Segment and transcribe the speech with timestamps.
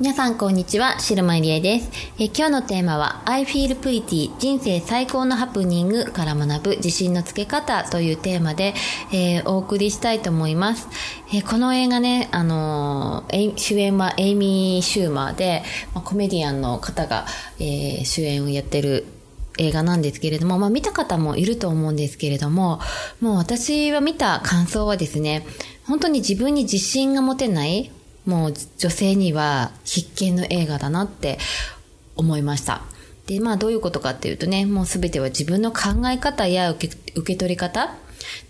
[0.00, 1.90] 皆さんこんにちは、白間りえです。
[2.18, 8.72] え今日のテーマは I feel pretty 人生最高のハプニングから学ぶ自信のつけ方というテーマで、
[9.12, 10.88] えー、お送りしたいと思います。
[11.34, 17.26] え、この映画ね、あのー、主演はエイミー・シューマーで、ま、コメディアンの方が、
[17.58, 19.04] え主演をやってる
[19.58, 22.80] 映画なんですけれども、まあ見た方もいると思うんですけれども、
[23.20, 25.44] もう私は見た感想はですね、
[25.86, 27.90] 本当に自分に自信が持てない、
[28.26, 31.38] もう女性には必見の映画だなって
[32.16, 32.82] 思いました。
[33.26, 37.94] で、まあどういうことかっていうとね、もうすべては自分の考え方や受け受け取り方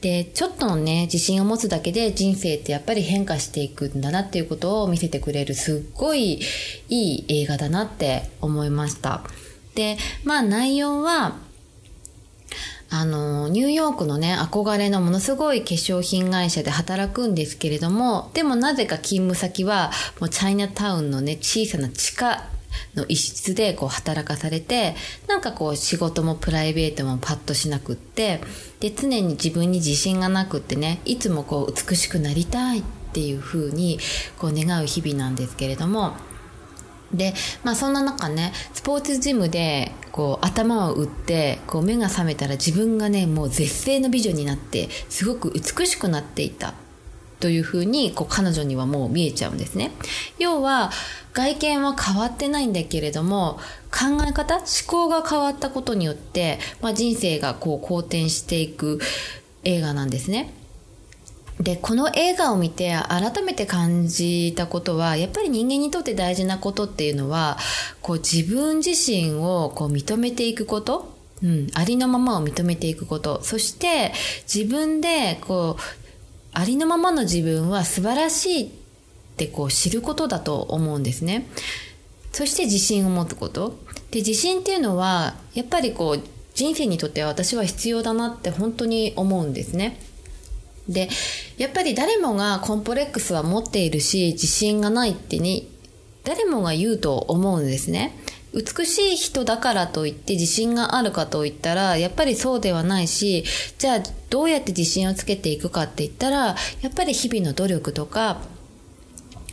[0.00, 6.40] で、ちょっとのね、自信を持つだけで人生ってやっぱり変化していくんだなっていうことを見せてくれるすっごい
[6.88, 9.24] いい映画だなって思いました。
[9.74, 11.36] で、まあ内容は、
[12.90, 22.48] あの、ニューヨークのね、憧れのものすごい化粧品会社で働くんですけれども、でもなぜか勤務先は、もうチャイナタウンのね、小さな地下
[22.94, 24.94] の一室でこう働かされて、
[25.26, 28.40] なんかこう仕事もプライベートもパッとしなくって、
[28.80, 33.98] で、常に自分に自信がなくってね、いつもこう美しくなりたいっていう風に
[34.38, 36.14] こう願う日々なんですけれども、
[37.12, 46.74] で、まあそんな中ね、スポーツジムでこう頭を打ってこう目が覚めたら自分がねもう絶世の美女になってすごく美しくなっていた。
[47.38, 49.92] というふうにこう彼女にはもう見えちゃうんですね。
[50.38, 50.90] 要は
[51.34, 53.58] 外見は変わってないんだけれども
[53.92, 59.00] 考え方思考が変わったことによって、まあ、人生がこう好転していく
[59.64, 60.52] 映画なんですね。
[61.60, 67.58] で、この映画を見て改めて感じたことは、やっぱり人間にとって大事なことっていうのは、
[68.02, 74.12] こう自分自身をこう認めていくこと、うん、ありのままを認めていくこと、そして
[74.52, 75.82] 自分でこう、
[76.52, 78.70] ありのままの自分は素晴らしいっ
[79.36, 81.46] てこう知ることだと思うんですね。
[82.32, 83.78] そして自信を持つこと。
[84.10, 86.22] で、自信っていうのは、やっぱりこう、
[86.54, 89.98] 人生にとっては私は必要だなって本当に思うんですね。
[90.88, 91.08] で、
[91.58, 95.62] やっぱり誰もがコンプレックスは持っているし、自信がないってね、
[96.24, 98.16] 誰もが言うと思うんですね。
[98.52, 103.44] 美しい人だからといって自信があるかといったら、やっぱりそうではないし、
[103.78, 108.40] じゃあどうやって自信をつけていくかって言ったら、やっぱり日々の努力とか、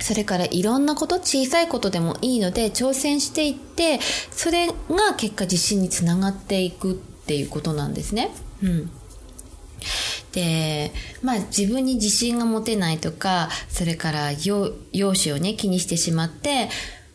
[0.00, 4.00] それからいろんなこと、小さいことでもいいので挑戦していって、
[4.30, 4.74] それが
[5.16, 8.30] 結果自信につながっていくっていうことなんですね。
[8.62, 8.90] うん。
[10.32, 16.68] で、まあ自分に自信が持てないとか、それから容姿をね、気にしてしまって、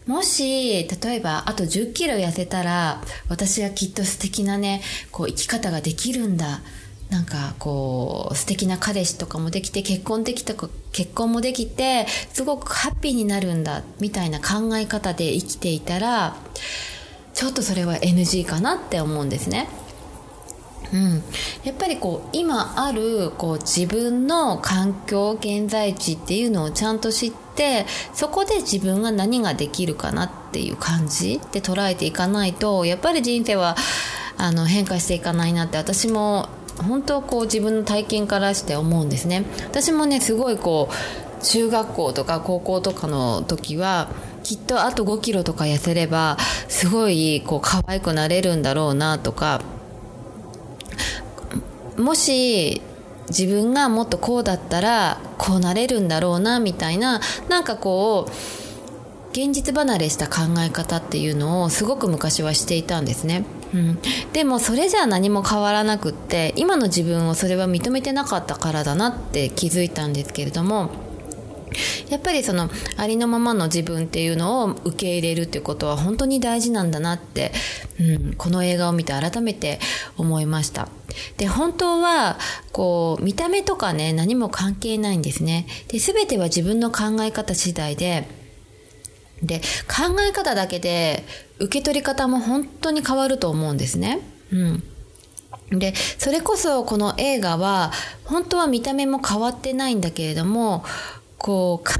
[0.05, 6.61] もし、例えば、あと10キロ痩せたら、私はきっと素敵なね、こう生き方ができるんだ。
[7.09, 10.53] なんかこう素敵な彼氏とかもできて結婚できた
[10.91, 16.35] 結婚もできてすごくハッピーになるんだみたいな考え方で生きていたら
[17.33, 19.69] ちょっとそれは NG かなって思うんですね。
[20.93, 21.23] うん、
[21.63, 33.75] やっぱりこう今あるこう自分の環境現在地っていうのをちゃんと知ってそこで自分が何ができるかなっていう感じで捉えていかないとやっぱり人生は
[34.37, 39.45] あの変化していかないなって私も本当こう自分の体験からして思うんですね。
[39.67, 44.09] 私もねすごいこう中学校とか高校とかの時は
[44.43, 46.37] きっとあと5キロとか痩せれば
[46.67, 49.61] すごいこう可愛くなれるんだろうなとか
[51.97, 52.81] もし
[53.29, 58.31] 自分がもっとこうだったらこうなれるんだろうなみたいななんかこう
[59.31, 63.99] 現実離れした考え方っていうのをすごく昔はしていたんですね、うん、
[64.33, 70.89] でもそれじゃあ何も変わらなくって今の自分をそれは認めてなかったからだなって気づいたんですけれども
[72.09, 77.51] やっぱりそのありのままの自分っていうのを受け入れるっていうことは本当に大事なんだなって、
[77.99, 79.79] うん、この映画を見て改めて
[80.17, 80.89] 思いました。
[81.37, 82.37] で、本当は、
[82.71, 85.65] こう、見た目とかね、何も関係ないんですね。
[85.87, 88.27] で、全ては自分の考え方次第で、
[89.41, 91.23] で、考え方だけで
[91.59, 94.19] 受け取り方も本当に変わると思うんですね。
[94.51, 94.83] うん
[95.69, 97.91] でそれこそこの映画は
[98.23, 100.85] 本当は見た目も変わってないんだけれども
[101.37, 101.99] こう勘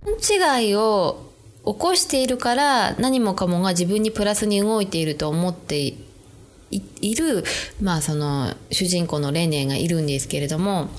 [0.62, 1.28] 違いを
[1.66, 5.94] 起こしているから何もかもが自分にプラスに動いていると思って
[6.72, 7.44] いる、
[7.81, 10.89] まあ、その主人公のレネがいるんですけれども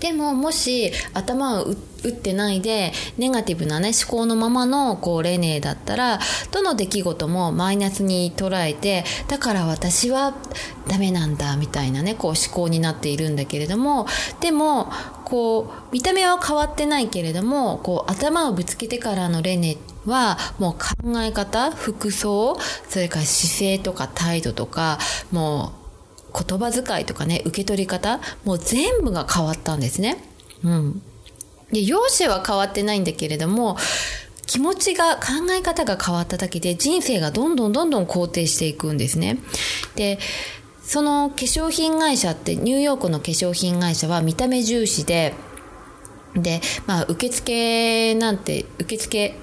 [0.00, 1.64] でももし頭を
[2.04, 6.18] 打ってないでネガティブなね思考のままのこうレネーだったら
[6.52, 10.34] どの出来事もマイナスに捉えてだから私は
[10.86, 14.06] ダメなんだみたいなねこう思考になっているんだけれども
[14.40, 14.90] でも
[15.24, 22.58] こう見た目は変わってないけれどもこう頭をぶつけてからのレネはもう考え方服装
[22.88, 24.98] それから姿勢とか態度とか
[25.32, 25.83] もう
[26.34, 30.16] 言葉遣いとかね、受け取り方、もう全部が変わったんですね。
[30.64, 31.02] うん。
[31.72, 33.76] で、容姿は変わってないんだけれども、
[34.46, 39.38] 気持ちが、考え方が変わっただけで人生がどんどんどんどん肯定していくんですね。
[39.94, 40.18] で、
[40.82, 45.34] その化粧品会社って、ニューヨークの化粧品会社は見た目重視で、
[46.36, 49.34] で、まあ、受付なんて、受付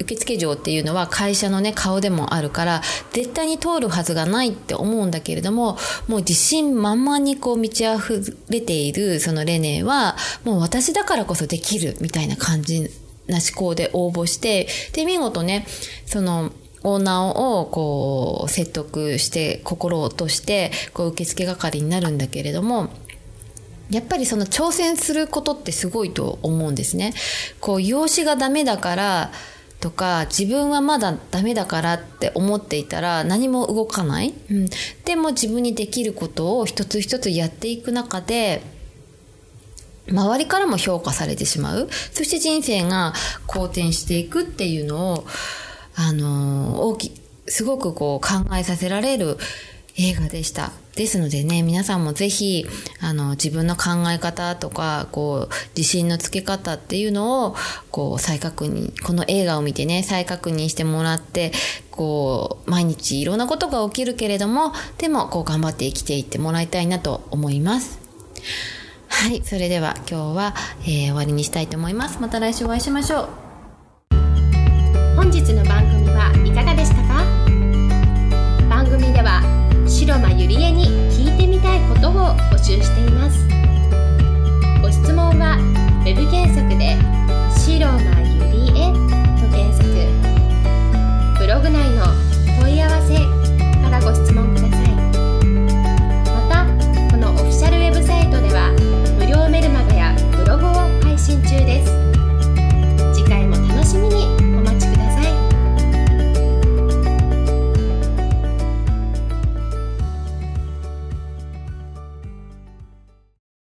[0.00, 12.90] 受付嬢っていうのは会社のね顔でもあるから絶対に通るはずがないって思うんだけれどももう自信満々にこう満ち溢れているそのレネはもう私だからこそできるみたいな感じ
[13.26, 15.66] な思考で応募してで見事ね
[16.06, 16.52] その
[16.84, 22.88] オーナーをこう説得して心を落としてこう受付係になるんだけれども
[23.90, 27.14] やっぱりその挑戦することってすごいと思うんですね。
[27.60, 29.32] こう容姿がダメだから
[29.80, 34.66] とか自分はまだダメだからって思っていたら何も動かない、うん、
[35.04, 38.62] でも自分にできることを一つ一つやっていく中で
[40.10, 41.88] 周りからも評価されてしまう。
[42.12, 43.12] そして人生が
[43.46, 45.26] 好転していくっていうのを
[45.94, 47.12] あの大き
[47.46, 49.36] すごくこう考えさせられる
[49.96, 50.72] 映画でした。
[50.98, 52.66] ですのでね、皆さんもぜひ、
[53.00, 57.54] あの、自分の考え方とか、こう、自信のつけ方っていうのを、
[57.92, 61.52] こう、再確認、この映画を見てね、再確認してもらって、
[61.92, 68.00] こう、毎日いろんなことが起きるけれども、でも、こう、頑張って生きていってもらいたいなと思います。
[69.08, 72.18] はい、それでは今日は、えー、終わりにしたいと思います。
[72.20, 73.28] また来週お会いしましょう。
[75.14, 77.07] 本日の番組はいかがでしたか？
[80.08, 82.12] 広間ゆりえに聞いてみたいことを
[82.50, 83.27] 募集しています。